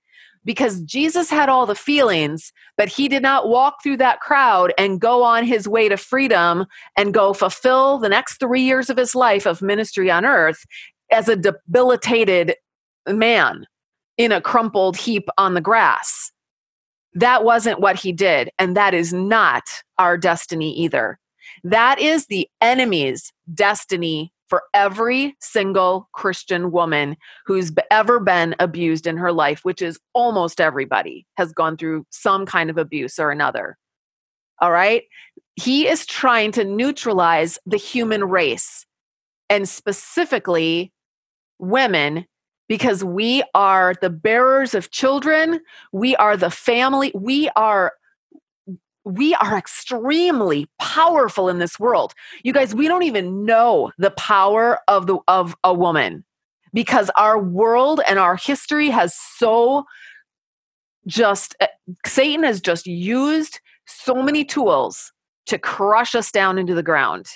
Because 0.45 0.83
Jesus 0.83 1.31
had 1.31 1.49
all 1.49 1.64
the 1.64 1.75
feelings, 1.75 2.52
but 2.76 2.88
he 2.88 3.09
did 3.09 3.23
not 3.23 3.49
walk 3.49 3.83
through 3.83 3.97
that 3.97 4.21
crowd 4.21 4.75
and 4.76 5.00
go 5.00 5.23
on 5.23 5.45
his 5.45 5.66
way 5.66 5.88
to 5.88 5.97
freedom 5.97 6.66
and 6.99 7.14
go 7.14 7.33
fulfill 7.33 7.97
the 7.97 8.11
next 8.11 8.38
three 8.38 8.61
years 8.61 8.90
of 8.90 8.99
his 8.99 9.14
life 9.14 9.47
of 9.47 9.62
ministry 9.62 10.11
on 10.11 10.26
earth 10.26 10.66
as 11.11 11.28
a 11.28 11.37
debilitated 11.37 12.57
man 13.09 13.64
in 14.19 14.33
a 14.33 14.40
crumpled 14.40 14.99
heap 14.99 15.28
on 15.38 15.54
the 15.54 15.62
grass. 15.62 16.31
That 17.14 17.45
wasn't 17.45 17.81
what 17.81 17.97
he 17.97 18.12
did, 18.12 18.50
and 18.59 18.76
that 18.76 18.93
is 18.93 19.14
not 19.14 19.62
our 19.99 20.19
destiny 20.19 20.75
either. 20.75 21.19
That 21.62 21.99
is 22.00 22.26
the 22.26 22.49
enemy's 22.61 23.33
destiny 23.54 24.34
for 24.49 24.63
every 24.73 25.37
single 25.41 26.09
Christian 26.13 26.71
woman 26.71 27.17
who's 27.47 27.73
ever 27.91 28.21
been 28.21 28.55
abused 28.59 29.07
in 29.07 29.17
her 29.17 29.33
life, 29.33 29.61
which 29.63 29.83
is 29.83 29.99
almost 30.13 30.61
everybody 30.61 31.27
has 31.37 31.53
gone 31.53 31.77
through 31.77 32.07
some 32.11 32.47
kind 32.47 32.71
of 32.71 32.79
abuse 32.79 33.19
or 33.19 33.31
another. 33.31 33.77
All 34.61 34.71
right? 34.71 35.05
He 35.57 35.89
is 35.89 36.07
trying 36.07 36.53
to 36.53 36.65
neutralize 36.65 37.59
the 37.67 37.77
human 37.77 38.25
race 38.25 38.87
and 39.49 39.69
specifically 39.69 40.93
women 41.59 42.27
because 42.69 43.05
we 43.05 43.43
are 43.55 43.95
the 44.01 44.11
bearers 44.11 44.75
of 44.75 44.91
children, 44.91 45.61
we 45.93 46.17
are 46.17 46.37
the 46.37 46.51
family, 46.51 47.13
we 47.15 47.51
are 47.57 47.93
we 49.04 49.34
are 49.34 49.56
extremely 49.56 50.66
powerful 50.80 51.49
in 51.49 51.58
this 51.58 51.78
world. 51.78 52.14
You 52.42 52.52
guys, 52.52 52.75
we 52.75 52.88
don't 52.88 53.02
even 53.02 53.44
know 53.44 53.92
the 53.99 54.11
power 54.12 54.80
of 54.88 55.06
the 55.06 55.18
of 55.28 55.54
a 55.62 55.75
woman 55.75 56.25
because 56.73 57.11
our 57.16 57.38
world 57.38 58.00
and 58.08 58.18
our 58.18 58.37
history 58.37 58.90
has 58.90 59.14
so 59.14 59.84
just 61.06 61.54
uh, 61.61 61.66
Satan 62.06 62.44
has 62.44 62.61
just 62.61 62.87
used 62.87 63.61
so 63.87 64.23
many 64.23 64.44
tools 64.44 65.12
to 65.46 65.58
crush 65.58 66.14
us 66.14 66.30
down 66.30 66.58
into 66.58 66.75
the 66.75 66.82
ground. 66.82 67.26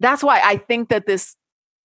That's 0.00 0.24
why 0.24 0.40
I 0.42 0.56
think 0.56 0.88
that 0.88 1.06
this 1.06 1.36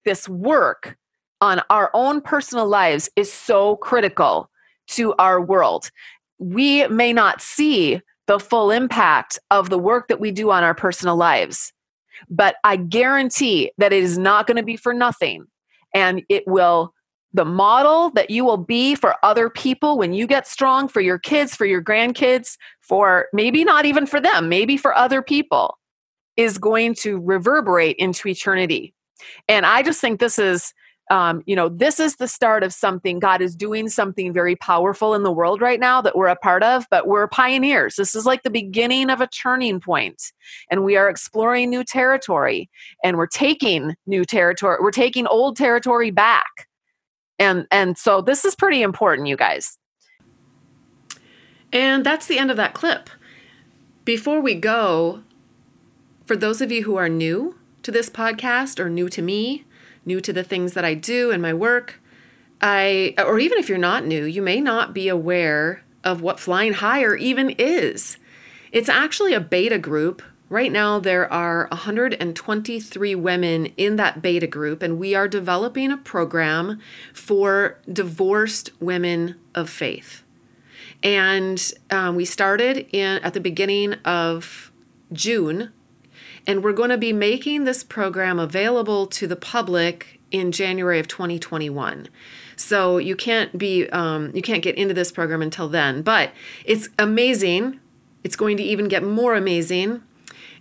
this 0.05 0.27
work 0.27 0.97
on 1.39 1.61
our 1.69 1.91
own 1.93 2.21
personal 2.21 2.67
lives 2.67 3.09
is 3.15 3.31
so 3.31 3.75
critical 3.75 4.49
to 4.87 5.13
our 5.19 5.39
world. 5.39 5.91
We 6.39 6.87
may 6.87 7.13
not 7.13 7.41
see 7.41 8.01
the 8.27 8.39
full 8.39 8.71
impact 8.71 9.39
of 9.51 9.69
the 9.69 9.77
work 9.77 10.07
that 10.07 10.19
we 10.19 10.31
do 10.31 10.51
on 10.51 10.63
our 10.63 10.75
personal 10.75 11.15
lives, 11.15 11.73
but 12.29 12.55
I 12.63 12.75
guarantee 12.75 13.71
that 13.77 13.93
it 13.93 14.03
is 14.03 14.17
not 14.17 14.47
going 14.47 14.57
to 14.57 14.63
be 14.63 14.77
for 14.77 14.93
nothing 14.93 15.45
and 15.93 16.23
it 16.29 16.43
will 16.47 16.93
the 17.33 17.45
model 17.45 18.09
that 18.11 18.29
you 18.29 18.43
will 18.43 18.57
be 18.57 18.95
for 18.95 19.13
other 19.23 19.49
people 19.49 19.97
when 19.97 20.13
you 20.13 20.25
get 20.25 20.47
strong 20.47 20.87
for 20.87 21.01
your 21.01 21.19
kids, 21.19 21.55
for 21.55 21.65
your 21.65 21.83
grandkids, 21.83 22.57
for 22.81 23.27
maybe 23.33 23.63
not 23.63 23.85
even 23.85 24.05
for 24.07 24.19
them, 24.19 24.49
maybe 24.49 24.77
for 24.77 24.95
other 24.95 25.21
people, 25.21 25.77
is 26.35 26.57
going 26.57 26.95
to 26.95 27.19
reverberate 27.19 27.95
into 27.97 28.27
eternity. 28.27 28.93
And 29.47 29.65
I 29.65 29.83
just 29.83 30.01
think 30.01 30.19
this 30.19 30.39
is, 30.39 30.73
um, 31.09 31.41
you 31.45 31.55
know, 31.55 31.69
this 31.69 31.99
is 31.99 32.17
the 32.17 32.27
start 32.27 32.63
of 32.63 32.73
something. 32.73 33.19
God 33.19 33.41
is 33.41 33.55
doing 33.55 33.89
something 33.89 34.33
very 34.33 34.55
powerful 34.55 35.13
in 35.13 35.23
the 35.23 35.31
world 35.31 35.61
right 35.61 35.79
now 35.79 36.01
that 36.01 36.15
we're 36.15 36.27
a 36.27 36.35
part 36.35 36.63
of, 36.63 36.85
but 36.91 37.07
we're 37.07 37.27
pioneers. 37.27 37.95
This 37.95 38.15
is 38.15 38.25
like 38.25 38.43
the 38.43 38.49
beginning 38.49 39.09
of 39.09 39.21
a 39.21 39.27
turning 39.27 39.79
point, 39.79 40.31
and 40.69 40.83
we 40.83 40.97
are 40.97 41.09
exploring 41.09 41.69
new 41.69 41.83
territory, 41.83 42.69
and 43.03 43.17
we're 43.17 43.27
taking 43.27 43.95
new 44.05 44.25
territory. 44.25 44.77
We're 44.81 44.91
taking 44.91 45.27
old 45.27 45.55
territory 45.55 46.11
back 46.11 46.67
and 47.39 47.67
and 47.71 47.97
so 47.97 48.21
this 48.21 48.45
is 48.45 48.55
pretty 48.55 48.81
important 48.81 49.27
you 49.27 49.37
guys 49.37 49.77
and 51.71 52.05
that's 52.05 52.27
the 52.27 52.37
end 52.37 52.51
of 52.51 52.57
that 52.57 52.73
clip 52.73 53.09
before 54.05 54.41
we 54.41 54.55
go 54.55 55.23
for 56.25 56.35
those 56.35 56.61
of 56.61 56.71
you 56.71 56.83
who 56.83 56.95
are 56.95 57.09
new 57.09 57.55
to 57.83 57.91
this 57.91 58.09
podcast 58.09 58.79
or 58.79 58.89
new 58.89 59.09
to 59.09 59.21
me 59.21 59.65
new 60.07 60.19
to 60.21 60.33
the 60.33 60.43
things 60.43 60.73
that 60.73 60.85
i 60.85 60.93
do 60.93 61.29
in 61.31 61.41
my 61.41 61.53
work. 61.53 62.01
I 62.59 63.13
or 63.19 63.37
even 63.37 63.59
if 63.59 63.69
you're 63.69 63.77
not 63.77 64.05
new 64.05 64.23
you 64.25 64.41
may 64.41 64.59
not 64.59 64.93
be 64.93 65.07
aware 65.09 65.83
of 66.03 66.21
what 66.21 66.39
flying 66.39 66.73
higher 66.73 67.15
even 67.15 67.49
is. 67.51 68.17
It's 68.71 68.89
actually 68.89 69.33
a 69.33 69.39
beta 69.39 69.77
group. 69.77 70.21
Right 70.49 70.71
now, 70.71 70.99
there 70.99 71.31
are 71.31 71.67
123 71.71 73.15
women 73.15 73.65
in 73.75 73.97
that 73.97 74.21
beta 74.21 74.47
group, 74.47 74.81
and 74.81 74.97
we 74.97 75.13
are 75.13 75.27
developing 75.27 75.91
a 75.91 75.97
program 75.97 76.79
for 77.13 77.79
divorced 77.91 78.69
women 78.79 79.35
of 79.53 79.69
faith. 79.69 80.23
And 81.03 81.73
um, 81.91 82.15
we 82.15 82.23
started 82.23 82.87
in 82.93 83.19
at 83.23 83.33
the 83.33 83.41
beginning 83.41 83.93
of 84.05 84.71
June, 85.11 85.73
and 86.47 86.63
we're 86.63 86.73
going 86.73 86.89
to 86.89 86.97
be 86.97 87.13
making 87.13 87.65
this 87.65 87.83
program 87.83 88.39
available 88.39 89.05
to 89.05 89.27
the 89.27 89.35
public 89.35 90.19
in 90.31 90.51
January 90.51 90.99
of 90.99 91.07
2021. 91.07 92.07
So 92.55 92.97
you 92.97 93.15
can't 93.15 93.55
be 93.57 93.87
um, 93.89 94.31
you 94.33 94.41
can't 94.41 94.63
get 94.63 94.75
into 94.75 94.95
this 94.95 95.11
program 95.11 95.43
until 95.43 95.69
then, 95.69 96.01
but 96.01 96.31
it's 96.65 96.89
amazing. 96.97 97.79
It's 98.23 98.35
going 98.35 98.57
to 98.57 98.63
even 98.63 98.87
get 98.87 99.03
more 99.03 99.35
amazing 99.35 100.01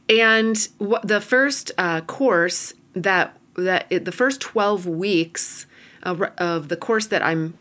and 0.09 0.69
the 0.79 1.21
first 1.21 1.73
uh, 1.79 2.01
course 2.03 2.75
that 2.95 3.37
that 3.57 3.87
it, 3.91 4.05
the 4.05 4.13
first 4.13 4.41
12 4.41 4.87
weeks 4.87 5.67
of, 6.03 6.23
of 6.39 6.69
the 6.69 6.77
course 6.77 7.07
that 7.07 7.23
I'm 7.23 7.57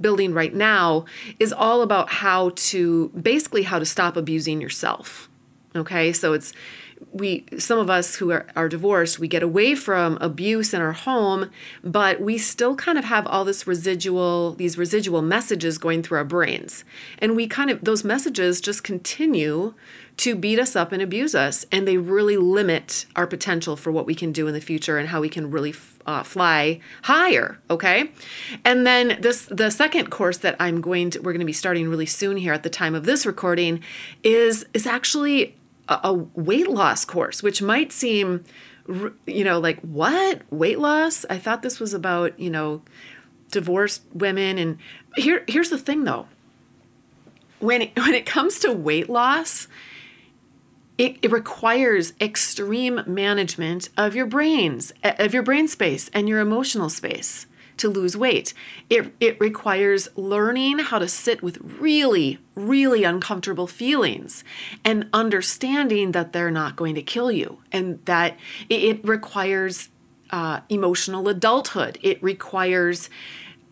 building 0.00 0.32
right 0.32 0.54
now 0.54 1.04
is 1.38 1.52
all 1.52 1.82
about 1.82 2.08
how 2.08 2.52
to 2.54 3.08
basically 3.10 3.64
how 3.64 3.78
to 3.78 3.84
stop 3.84 4.16
abusing 4.16 4.60
yourself. 4.60 5.28
Okay? 5.76 6.12
So 6.12 6.32
it's 6.32 6.54
we 7.12 7.44
some 7.58 7.78
of 7.78 7.88
us 7.88 8.16
who 8.16 8.30
are, 8.30 8.46
are 8.56 8.68
divorced 8.68 9.18
we 9.18 9.28
get 9.28 9.42
away 9.42 9.74
from 9.74 10.18
abuse 10.20 10.74
in 10.74 10.80
our 10.80 10.92
home 10.92 11.50
but 11.82 12.20
we 12.20 12.38
still 12.38 12.74
kind 12.76 12.98
of 12.98 13.04
have 13.04 13.26
all 13.26 13.44
this 13.44 13.66
residual 13.66 14.54
these 14.54 14.78
residual 14.78 15.22
messages 15.22 15.78
going 15.78 16.02
through 16.02 16.18
our 16.18 16.24
brains. 16.24 16.84
And 17.18 17.36
we 17.36 17.46
kind 17.46 17.70
of 17.70 17.84
those 17.84 18.04
messages 18.04 18.60
just 18.60 18.82
continue 18.82 19.74
to 20.18 20.34
beat 20.34 20.58
us 20.58 20.74
up 20.74 20.90
and 20.90 21.00
abuse 21.00 21.34
us 21.34 21.64
and 21.70 21.86
they 21.86 21.96
really 21.96 22.36
limit 22.36 23.06
our 23.14 23.26
potential 23.26 23.76
for 23.76 23.92
what 23.92 24.04
we 24.04 24.14
can 24.14 24.32
do 24.32 24.48
in 24.48 24.54
the 24.54 24.60
future 24.60 24.98
and 24.98 25.08
how 25.08 25.20
we 25.20 25.28
can 25.28 25.50
really 25.50 25.74
uh, 26.06 26.22
fly 26.22 26.80
higher 27.02 27.58
okay? 27.70 28.10
And 28.64 28.86
then 28.86 29.18
this 29.20 29.46
the 29.46 29.70
second 29.70 30.10
course 30.10 30.38
that 30.38 30.56
i'm 30.58 30.80
going 30.80 31.10
to 31.10 31.20
we're 31.20 31.32
going 31.32 31.40
to 31.40 31.46
be 31.46 31.52
starting 31.52 31.88
really 31.88 32.06
soon 32.06 32.36
here 32.36 32.52
at 32.52 32.62
the 32.62 32.70
time 32.70 32.94
of 32.94 33.04
this 33.04 33.26
recording 33.26 33.82
is 34.22 34.66
is 34.74 34.86
actually 34.86 35.54
a, 35.88 36.12
weight 36.12 36.68
loss 36.68 37.04
course, 37.04 37.42
which 37.42 37.62
might 37.62 37.92
seem, 37.92 38.44
you 39.26 39.44
know, 39.44 39.58
like 39.58 39.80
what 39.80 40.42
weight 40.50 40.78
loss? 40.78 41.24
I 41.30 41.38
thought 41.38 41.62
this 41.62 41.80
was 41.80 41.94
about, 41.94 42.38
you 42.38 42.50
know, 42.50 42.82
divorced 43.50 44.02
women. 44.12 44.58
And 44.58 44.78
here, 45.16 45.44
here's 45.48 45.70
the 45.70 45.78
thing 45.78 46.04
though. 46.04 46.26
When 47.58 47.82
it, 47.82 47.92
when 47.96 48.14
it 48.14 48.26
comes 48.26 48.58
to 48.60 48.72
weight 48.72 49.08
loss, 49.08 49.68
it, 50.96 51.16
it 51.22 51.30
requires 51.30 52.12
extreme 52.20 53.02
management 53.06 53.88
of 53.96 54.16
your 54.16 54.26
brains, 54.26 54.92
of 55.02 55.32
your 55.32 55.44
brain 55.44 55.68
space 55.68 56.10
and 56.12 56.28
your 56.28 56.40
emotional 56.40 56.90
space 56.90 57.46
to 57.78 57.88
lose 57.88 58.16
weight. 58.16 58.54
It, 58.90 59.14
it 59.20 59.40
requires 59.40 60.08
learning 60.16 60.80
how 60.80 60.98
to 60.98 61.08
sit 61.08 61.42
with 61.42 61.58
really, 61.60 62.38
really 62.54 63.04
uncomfortable 63.04 63.66
feelings 63.66 64.44
and 64.84 65.08
understanding 65.12 66.12
that 66.12 66.32
they're 66.32 66.50
not 66.50 66.76
going 66.76 66.94
to 66.94 67.02
kill 67.02 67.30
you 67.30 67.58
and 67.72 68.04
that 68.04 68.36
it, 68.68 68.82
it 68.82 69.04
requires 69.04 69.88
uh, 70.30 70.60
emotional 70.68 71.28
adulthood. 71.28 71.98
It 72.02 72.22
requires 72.22 73.08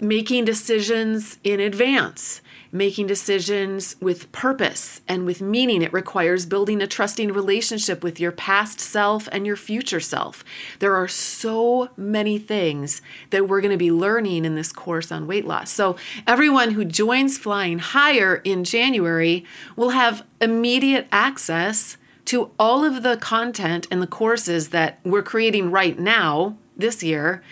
making 0.00 0.44
decisions 0.44 1.38
in 1.42 1.60
advance 1.60 2.40
making 2.72 3.06
decisions 3.06 3.96
with 4.00 4.30
purpose 4.32 5.00
and 5.08 5.24
with 5.24 5.40
meaning. 5.40 5.82
It 5.82 5.92
requires 5.92 6.46
building 6.46 6.82
a 6.82 6.86
trusting 6.86 7.32
relationship 7.32 8.02
with 8.02 8.20
your 8.20 8.32
past 8.32 8.80
self 8.80 9.28
and 9.32 9.46
your 9.46 9.56
future 9.56 10.00
self. 10.00 10.44
There 10.78 10.94
are 10.94 11.08
so 11.08 11.90
many 11.96 12.38
things 12.38 13.02
that 13.30 13.48
we're 13.48 13.60
going 13.60 13.70
to 13.70 13.76
be 13.76 13.92
learning 13.92 14.44
in 14.44 14.54
this 14.54 14.72
course 14.72 15.10
on 15.10 15.26
weight 15.26 15.46
loss. 15.46 15.70
So, 15.70 15.96
everyone 16.26 16.72
who 16.72 16.84
joins 16.84 17.38
Flying 17.38 17.78
Higher 17.78 18.36
in 18.44 18.64
January 18.64 19.44
will 19.76 19.90
have 19.90 20.24
immediate 20.40 21.06
access 21.12 21.96
to 22.26 22.50
all 22.58 22.84
of 22.84 23.02
the 23.02 23.16
content 23.16 23.86
and 23.90 24.02
the 24.02 24.06
courses 24.06 24.70
that 24.70 24.98
we're 25.04 25.22
creating 25.22 25.70
right 25.70 25.98
now 25.98 26.56
this 26.76 27.02
year 27.02 27.42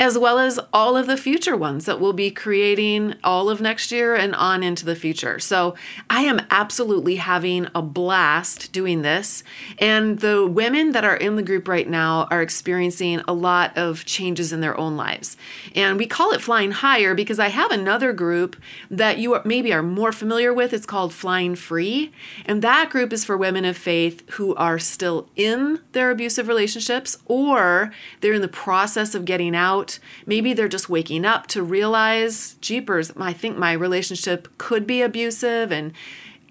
as 0.00 0.16
well 0.16 0.38
as 0.38 0.58
all 0.72 0.96
of 0.96 1.06
the 1.06 1.16
future 1.16 1.54
ones 1.54 1.84
that 1.84 2.00
we'll 2.00 2.14
be 2.14 2.30
creating 2.30 3.14
all 3.22 3.50
of 3.50 3.60
next 3.60 3.92
year 3.92 4.14
and 4.14 4.34
on 4.34 4.62
into 4.62 4.86
the 4.86 4.96
future. 4.96 5.38
So 5.38 5.74
I 6.08 6.22
am 6.22 6.40
absolutely 6.48 7.16
having 7.16 7.68
a 7.74 7.82
blast 7.82 8.72
doing 8.72 9.02
this. 9.02 9.44
And 9.78 10.20
the 10.20 10.46
women 10.46 10.92
that 10.92 11.04
are 11.04 11.16
in 11.16 11.36
the 11.36 11.42
group 11.42 11.68
right 11.68 11.86
now 11.86 12.26
are 12.30 12.40
experiencing 12.40 13.20
a 13.28 13.34
lot 13.34 13.76
of 13.76 14.06
changes 14.06 14.54
in 14.54 14.62
their 14.62 14.76
own 14.80 14.96
lives. 14.96 15.36
And 15.74 15.98
we 15.98 16.06
call 16.06 16.32
it 16.32 16.40
Flying 16.40 16.70
Higher 16.70 17.14
because 17.14 17.38
I 17.38 17.48
have 17.48 17.70
another 17.70 18.14
group 18.14 18.56
that 18.90 19.18
you 19.18 19.38
maybe 19.44 19.70
are 19.70 19.82
more 19.82 20.12
familiar 20.12 20.54
with. 20.54 20.72
It's 20.72 20.86
called 20.86 21.12
Flying 21.12 21.54
Free. 21.54 22.10
And 22.46 22.62
that 22.62 22.88
group 22.88 23.12
is 23.12 23.26
for 23.26 23.36
women 23.36 23.66
of 23.66 23.76
faith 23.76 24.26
who 24.30 24.54
are 24.54 24.78
still 24.78 25.28
in 25.36 25.80
their 25.92 26.10
abusive 26.10 26.48
relationships 26.48 27.18
or 27.26 27.92
they're 28.22 28.32
in 28.32 28.40
the 28.40 28.48
process 28.48 29.14
of 29.14 29.26
getting 29.26 29.54
out 29.54 29.89
Maybe 30.26 30.52
they're 30.52 30.68
just 30.68 30.88
waking 30.88 31.24
up 31.24 31.46
to 31.48 31.62
realize, 31.62 32.54
jeepers, 32.60 33.12
I 33.16 33.32
think 33.32 33.56
my 33.56 33.72
relationship 33.72 34.48
could 34.58 34.86
be 34.86 35.02
abusive 35.02 35.72
and 35.72 35.92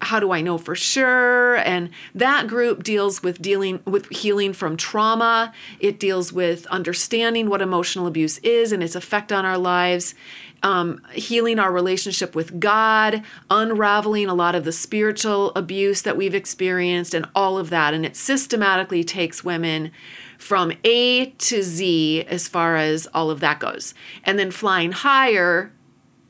how 0.02 0.18
do 0.18 0.32
I 0.32 0.40
know 0.40 0.56
for 0.56 0.74
sure? 0.74 1.56
And 1.56 1.90
that 2.14 2.46
group 2.46 2.82
deals 2.82 3.22
with 3.22 3.42
dealing 3.42 3.80
with 3.84 4.08
healing 4.08 4.52
from 4.52 4.76
trauma. 4.76 5.52
It 5.78 6.00
deals 6.00 6.32
with 6.32 6.66
understanding 6.68 7.50
what 7.50 7.60
emotional 7.60 8.06
abuse 8.06 8.38
is 8.38 8.72
and 8.72 8.82
its 8.82 8.94
effect 8.94 9.30
on 9.30 9.44
our 9.44 9.58
lives. 9.58 10.14
Um, 10.62 11.00
healing 11.12 11.58
our 11.58 11.72
relationship 11.72 12.34
with 12.34 12.60
God, 12.60 13.22
unraveling 13.48 14.28
a 14.28 14.34
lot 14.34 14.54
of 14.54 14.64
the 14.64 14.72
spiritual 14.72 15.52
abuse 15.56 16.02
that 16.02 16.18
we've 16.18 16.34
experienced, 16.34 17.14
and 17.14 17.26
all 17.34 17.56
of 17.56 17.70
that. 17.70 17.94
And 17.94 18.04
it 18.04 18.14
systematically 18.14 19.02
takes 19.02 19.42
women 19.42 19.90
from 20.36 20.72
A 20.84 21.30
to 21.30 21.62
Z 21.62 22.24
as 22.24 22.46
far 22.46 22.76
as 22.76 23.06
all 23.14 23.30
of 23.30 23.40
that 23.40 23.58
goes. 23.58 23.94
And 24.24 24.38
then 24.38 24.50
flying 24.50 24.92
higher 24.92 25.72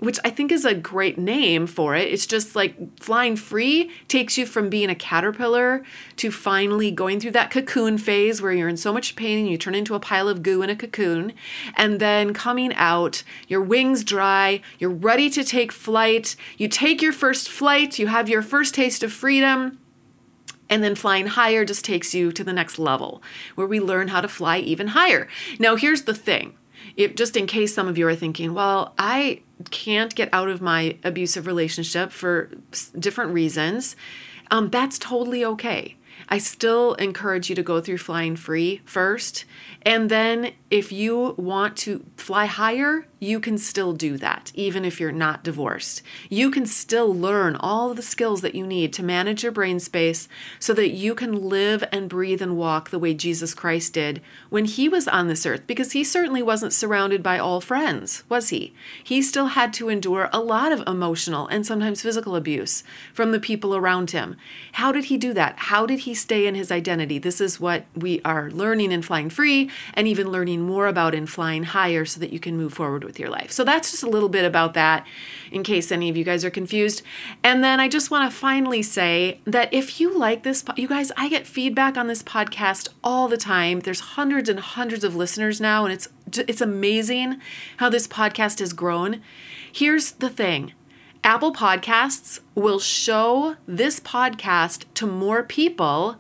which 0.01 0.19
I 0.25 0.31
think 0.31 0.51
is 0.51 0.65
a 0.65 0.75
great 0.75 1.19
name 1.19 1.67
for 1.67 1.95
it. 1.95 2.09
It's 2.09 2.27
just 2.27 2.57
like 2.57 2.99
flying 2.99 3.37
free 3.37 3.91
takes 4.09 4.37
you 4.37 4.47
from 4.47 4.69
being 4.69 4.91
a 4.91 4.95
caterpillar 4.95 5.85
to 6.17 6.31
finally 6.31 6.91
going 6.91 7.21
through 7.21 7.33
that 7.33 7.51
cocoon 7.51 7.99
phase 7.99 8.43
where 8.43 8.53
you're 8.53 8.69
in 8.69 8.77
so 8.77 8.93
much 8.93 9.15
pain 9.15 9.39
and 9.39 9.49
you 9.49 9.59
turn 9.59 9.75
into 9.75 9.95
a 9.95 10.01
pile 10.01 10.29
of 10.29 10.43
goo 10.43 10.63
in 10.63 10.71
a 10.71 10.77
cocoon. 10.77 11.33
And 11.77 12.01
then 12.01 12.35
coming 12.35 12.75
out, 12.75 13.23
your 13.47 13.63
wings 13.63 14.03
dry, 14.03 14.63
you're 14.79 14.91
ready 14.91 15.31
to 15.31 15.45
take 15.45 15.71
flight. 15.71 16.35
You 16.57 16.67
take 16.67 17.03
your 17.03 17.13
first 17.13 17.49
flight, 17.49 17.99
you 17.99 18.09
have 18.09 18.29
your 18.29 18.43
first 18.43 18.75
taste 18.75 19.03
of 19.03 19.13
freedom. 19.13 19.79
And 20.71 20.85
then 20.85 20.95
flying 20.95 21.27
higher 21.27 21.65
just 21.65 21.85
takes 21.85 22.15
you 22.15 22.31
to 22.31 22.45
the 22.45 22.53
next 22.53 22.79
level 22.79 23.23
where 23.57 23.67
we 23.67 23.81
learn 23.81 24.09
how 24.09 24.21
to 24.21 24.29
fly 24.29 24.59
even 24.59 24.89
higher. 24.89 25.29
Now, 25.59 25.75
here's 25.75 26.03
the 26.03 26.15
thing. 26.15 26.55
If, 26.97 27.15
just 27.15 27.37
in 27.37 27.47
case 27.47 27.75
some 27.75 27.89
of 27.89 27.97
you 27.99 28.07
are 28.09 28.15
thinking, 28.15 28.55
well, 28.55 28.95
I 28.99 29.43
can't 29.71 30.15
get 30.15 30.29
out 30.33 30.49
of 30.49 30.61
my 30.61 30.97
abusive 31.05 31.47
relationship 31.47 32.13
for 32.13 32.51
different 32.99 33.33
reasons, 33.33 33.97
um, 34.51 34.71
that's 34.71 34.99
totally 34.99 35.45
okay. 35.45 35.97
I 36.29 36.39
still 36.39 36.95
encourage 36.95 37.49
you 37.49 37.57
to 37.57 37.63
go 37.63 37.81
through 37.81 37.99
flying 37.99 38.37
free 38.37 38.81
first. 38.85 39.45
And 39.83 40.11
then 40.11 40.53
if 40.71 40.93
you 40.93 41.35
want 41.37 41.77
to 41.79 42.05
fly 42.17 42.47
higher, 42.47 43.07
you 43.21 43.39
can 43.39 43.59
still 43.59 43.93
do 43.93 44.17
that, 44.17 44.51
even 44.55 44.85
if 44.85 44.99
you're 44.99 45.13
not 45.13 45.45
divorced. 45.45 46.03
You 46.31 46.51
can 46.51 46.65
still 46.65 47.15
learn 47.15 47.55
all 47.55 47.93
the 47.93 48.03
skills 48.03 48.41
that 48.41 48.55
you 48.55 48.67
need 48.67 48.95
to 48.95 49.03
manage 49.03 49.43
your 49.43 49.53
brain 49.53 49.79
space 49.79 50.27
so 50.59 50.73
that 50.73 50.89
you 50.89 51.15
can 51.15 51.49
live 51.49 51.85
and 51.93 52.09
breathe 52.09 52.41
and 52.41 52.57
walk 52.57 52.89
the 52.89 52.99
way 52.99 53.13
Jesus 53.13 53.53
Christ 53.53 53.93
did 53.93 54.23
when 54.49 54.65
he 54.65 54.89
was 54.89 55.07
on 55.07 55.29
this 55.29 55.45
earth, 55.45 55.67
because 55.67 55.93
he 55.93 56.03
certainly 56.03 56.43
wasn't 56.43 56.73
surrounded 56.73 57.23
by 57.23 57.39
all 57.39 57.61
friends, 57.61 58.25
was 58.31 58.49
he? 58.49 58.73
He 59.05 59.21
still 59.21 59.49
had 59.49 59.75
to 59.75 59.91
endure 59.91 60.31
a 60.33 60.41
lot 60.41 60.73
of 60.73 60.83
emotional 60.87 61.47
and 61.49 61.67
sometimes 61.67 62.01
physical 62.01 62.35
abuse 62.35 62.83
from 63.13 63.33
the 63.33 63.39
people 63.39 63.77
around 63.77 64.13
him. 64.13 64.37
How 64.73 64.93
did 64.93 65.05
he 65.05 65.19
do 65.19 65.35
that? 65.35 65.59
How 65.59 65.85
did 65.85 66.01
he 66.01 66.15
stay 66.15 66.47
in 66.47 66.55
his 66.55 66.73
identity? 66.73 67.19
This 67.19 67.41
is 67.41 67.61
what 67.61 67.85
we 67.95 68.23
are 68.25 68.51
learning 68.51 68.93
in 68.93 69.03
Flying 69.03 69.29
Free 69.29 69.71
and 69.93 70.09
even 70.09 70.33
learning 70.33 70.63
more 70.63 70.87
about 70.87 71.15
in 71.15 71.27
Flying 71.27 71.65
Higher 71.65 72.07
so 72.07 72.19
that 72.21 72.33
you 72.33 72.41
can 72.41 72.57
move 72.57 72.73
forward 72.73 73.05
with 73.11 73.19
your 73.19 73.29
life. 73.29 73.51
So 73.51 73.65
that's 73.65 73.91
just 73.91 74.05
a 74.05 74.09
little 74.09 74.29
bit 74.29 74.45
about 74.45 74.75
that 74.75 75.05
in 75.51 75.65
case 75.65 75.91
any 75.91 76.09
of 76.09 76.17
you 76.17 76.23
guys 76.23 76.45
are 76.45 76.51
confused. 76.51 77.03
And 77.43 77.65
then 77.65 77.81
I 77.81 77.89
just 77.89 78.09
want 78.09 78.31
to 78.31 78.37
finally 78.37 78.83
say 78.83 79.41
that 79.47 79.75
if 79.75 79.99
you 79.99 80.17
like 80.17 80.45
this, 80.45 80.63
you 80.77 80.87
guys, 80.87 81.11
I 81.17 81.29
get 81.29 81.45
feedback 81.45 81.97
on 81.97 82.07
this 82.07 82.23
podcast 82.23 82.89
all 83.03 83.27
the 83.27 83.37
time. 83.37 83.81
There's 83.81 84.01
hundreds 84.01 84.49
and 84.49 84.61
hundreds 84.61 85.03
of 85.03 85.17
listeners 85.17 85.61
now, 85.61 85.85
and 85.85 85.93
it's 85.93 86.09
it's 86.49 86.61
amazing 86.61 87.41
how 87.79 87.89
this 87.89 88.07
podcast 88.07 88.61
has 88.61 88.73
grown. 88.73 89.21
Here's 89.73 90.13
the 90.13 90.31
thing. 90.31 90.73
Apple 91.25 91.53
Podcasts 91.53 92.39
will 92.55 92.79
show 92.79 93.57
this 93.67 93.99
podcast 93.99 94.85
to 94.95 95.07
more 95.09 95.43
people 95.43 96.17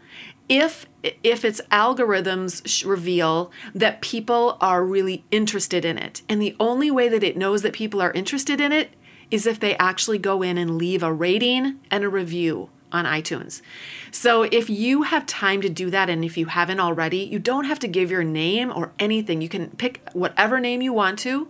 if 0.48 0.84
if 1.02 1.44
its 1.44 1.60
algorithms 1.70 2.86
reveal 2.86 3.50
that 3.74 4.00
people 4.00 4.56
are 4.60 4.84
really 4.84 5.24
interested 5.30 5.84
in 5.84 5.98
it. 5.98 6.22
And 6.28 6.40
the 6.40 6.56
only 6.60 6.90
way 6.90 7.08
that 7.08 7.22
it 7.22 7.36
knows 7.36 7.62
that 7.62 7.72
people 7.72 8.02
are 8.02 8.12
interested 8.12 8.60
in 8.60 8.72
it 8.72 8.90
is 9.30 9.46
if 9.46 9.60
they 9.60 9.76
actually 9.76 10.18
go 10.18 10.42
in 10.42 10.58
and 10.58 10.76
leave 10.76 11.02
a 11.02 11.12
rating 11.12 11.78
and 11.90 12.04
a 12.04 12.08
review 12.08 12.70
on 12.92 13.04
iTunes. 13.04 13.62
So 14.10 14.42
if 14.42 14.68
you 14.68 15.02
have 15.02 15.24
time 15.26 15.60
to 15.62 15.68
do 15.68 15.90
that, 15.90 16.10
and 16.10 16.24
if 16.24 16.36
you 16.36 16.46
haven't 16.46 16.80
already, 16.80 17.18
you 17.18 17.38
don't 17.38 17.64
have 17.64 17.78
to 17.80 17.88
give 17.88 18.10
your 18.10 18.24
name 18.24 18.72
or 18.74 18.92
anything. 18.98 19.40
You 19.40 19.48
can 19.48 19.68
pick 19.70 20.02
whatever 20.12 20.58
name 20.58 20.82
you 20.82 20.92
want 20.92 21.20
to, 21.20 21.48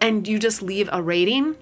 and 0.00 0.26
you 0.28 0.38
just 0.38 0.62
leave 0.62 0.88
a 0.92 1.02
rating 1.02 1.56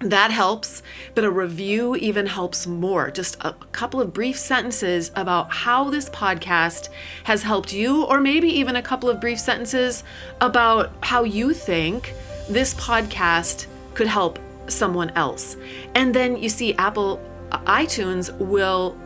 that 0.00 0.30
helps, 0.30 0.82
but 1.14 1.24
a 1.24 1.30
review 1.30 1.96
even 1.96 2.26
helps 2.26 2.66
more. 2.66 3.10
Just 3.10 3.36
a 3.40 3.54
couple 3.72 4.00
of 4.00 4.12
brief 4.12 4.38
sentences 4.38 5.10
about 5.16 5.50
how 5.50 5.88
this 5.88 6.10
podcast 6.10 6.90
has 7.24 7.42
helped 7.42 7.72
you, 7.72 8.04
or 8.04 8.20
maybe 8.20 8.48
even 8.48 8.76
a 8.76 8.82
couple 8.82 9.08
of 9.08 9.20
brief 9.20 9.40
sentences 9.40 10.04
about 10.40 10.92
how 11.02 11.24
you 11.24 11.54
think 11.54 12.12
this 12.48 12.74
podcast 12.74 13.66
could 13.94 14.06
help 14.06 14.38
someone 14.68 15.10
else. 15.10 15.56
And 15.94 16.14
then 16.14 16.36
you 16.36 16.50
see, 16.50 16.74
Apple 16.74 17.20
uh, 17.50 17.58
iTunes 17.60 18.36
will 18.38 18.98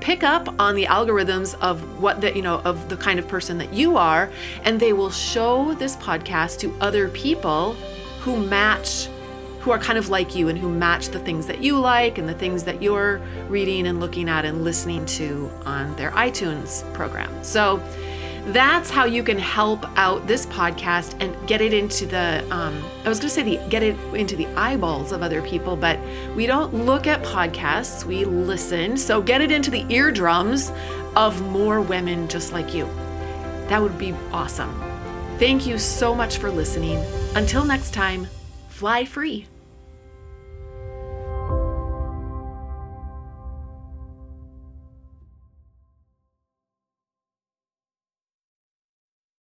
pick 0.00 0.22
up 0.22 0.48
on 0.60 0.76
the 0.76 0.84
algorithms 0.84 1.60
of 1.60 2.00
what 2.00 2.20
the 2.20 2.34
you 2.34 2.40
know 2.40 2.60
of 2.60 2.88
the 2.88 2.96
kind 2.96 3.18
of 3.18 3.26
person 3.26 3.58
that 3.58 3.74
you 3.74 3.96
are 3.96 4.30
and 4.62 4.78
they 4.78 4.92
will 4.92 5.10
show 5.10 5.74
this 5.74 5.96
podcast 5.96 6.60
to 6.60 6.72
other 6.80 7.08
people 7.08 7.72
who 8.20 8.36
match 8.36 9.08
who 9.60 9.70
are 9.70 9.78
kind 9.78 9.98
of 9.98 10.08
like 10.08 10.34
you 10.34 10.48
and 10.48 10.58
who 10.58 10.68
match 10.68 11.08
the 11.08 11.18
things 11.18 11.46
that 11.46 11.60
you 11.60 11.78
like 11.78 12.18
and 12.18 12.28
the 12.28 12.34
things 12.34 12.64
that 12.64 12.82
you're 12.82 13.20
reading 13.48 13.86
and 13.86 14.00
looking 14.00 14.28
at 14.28 14.44
and 14.44 14.64
listening 14.64 15.04
to 15.06 15.50
on 15.64 15.94
their 15.96 16.10
iTunes 16.12 16.82
program. 16.94 17.32
So 17.42 17.82
that's 18.46 18.88
how 18.88 19.04
you 19.04 19.22
can 19.22 19.38
help 19.38 19.84
out 19.98 20.26
this 20.26 20.46
podcast 20.46 21.20
and 21.20 21.36
get 21.46 21.60
it 21.60 21.74
into 21.74 22.06
the 22.06 22.42
um, 22.50 22.82
i 23.04 23.08
was 23.08 23.18
going 23.18 23.28
to 23.28 23.34
say 23.34 23.42
the 23.42 23.68
get 23.68 23.82
it 23.82 23.94
into 24.14 24.36
the 24.36 24.46
eyeballs 24.56 25.12
of 25.12 25.22
other 25.22 25.42
people 25.42 25.76
but 25.76 25.98
we 26.34 26.46
don't 26.46 26.72
look 26.72 27.06
at 27.06 27.22
podcasts 27.22 28.04
we 28.04 28.24
listen. 28.24 28.96
So 28.96 29.20
get 29.20 29.40
it 29.40 29.50
into 29.50 29.70
the 29.70 29.84
eardrums 29.92 30.72
of 31.16 31.40
more 31.50 31.80
women 31.80 32.28
just 32.28 32.52
like 32.52 32.74
you. 32.74 32.86
That 33.68 33.80
would 33.82 33.98
be 33.98 34.14
awesome. 34.32 34.72
Thank 35.38 35.66
you 35.66 35.78
so 35.78 36.14
much 36.14 36.38
for 36.38 36.50
listening. 36.50 37.04
Until 37.34 37.64
next 37.64 37.92
time 37.92 38.26
fly 38.78 39.04
free 39.04 39.44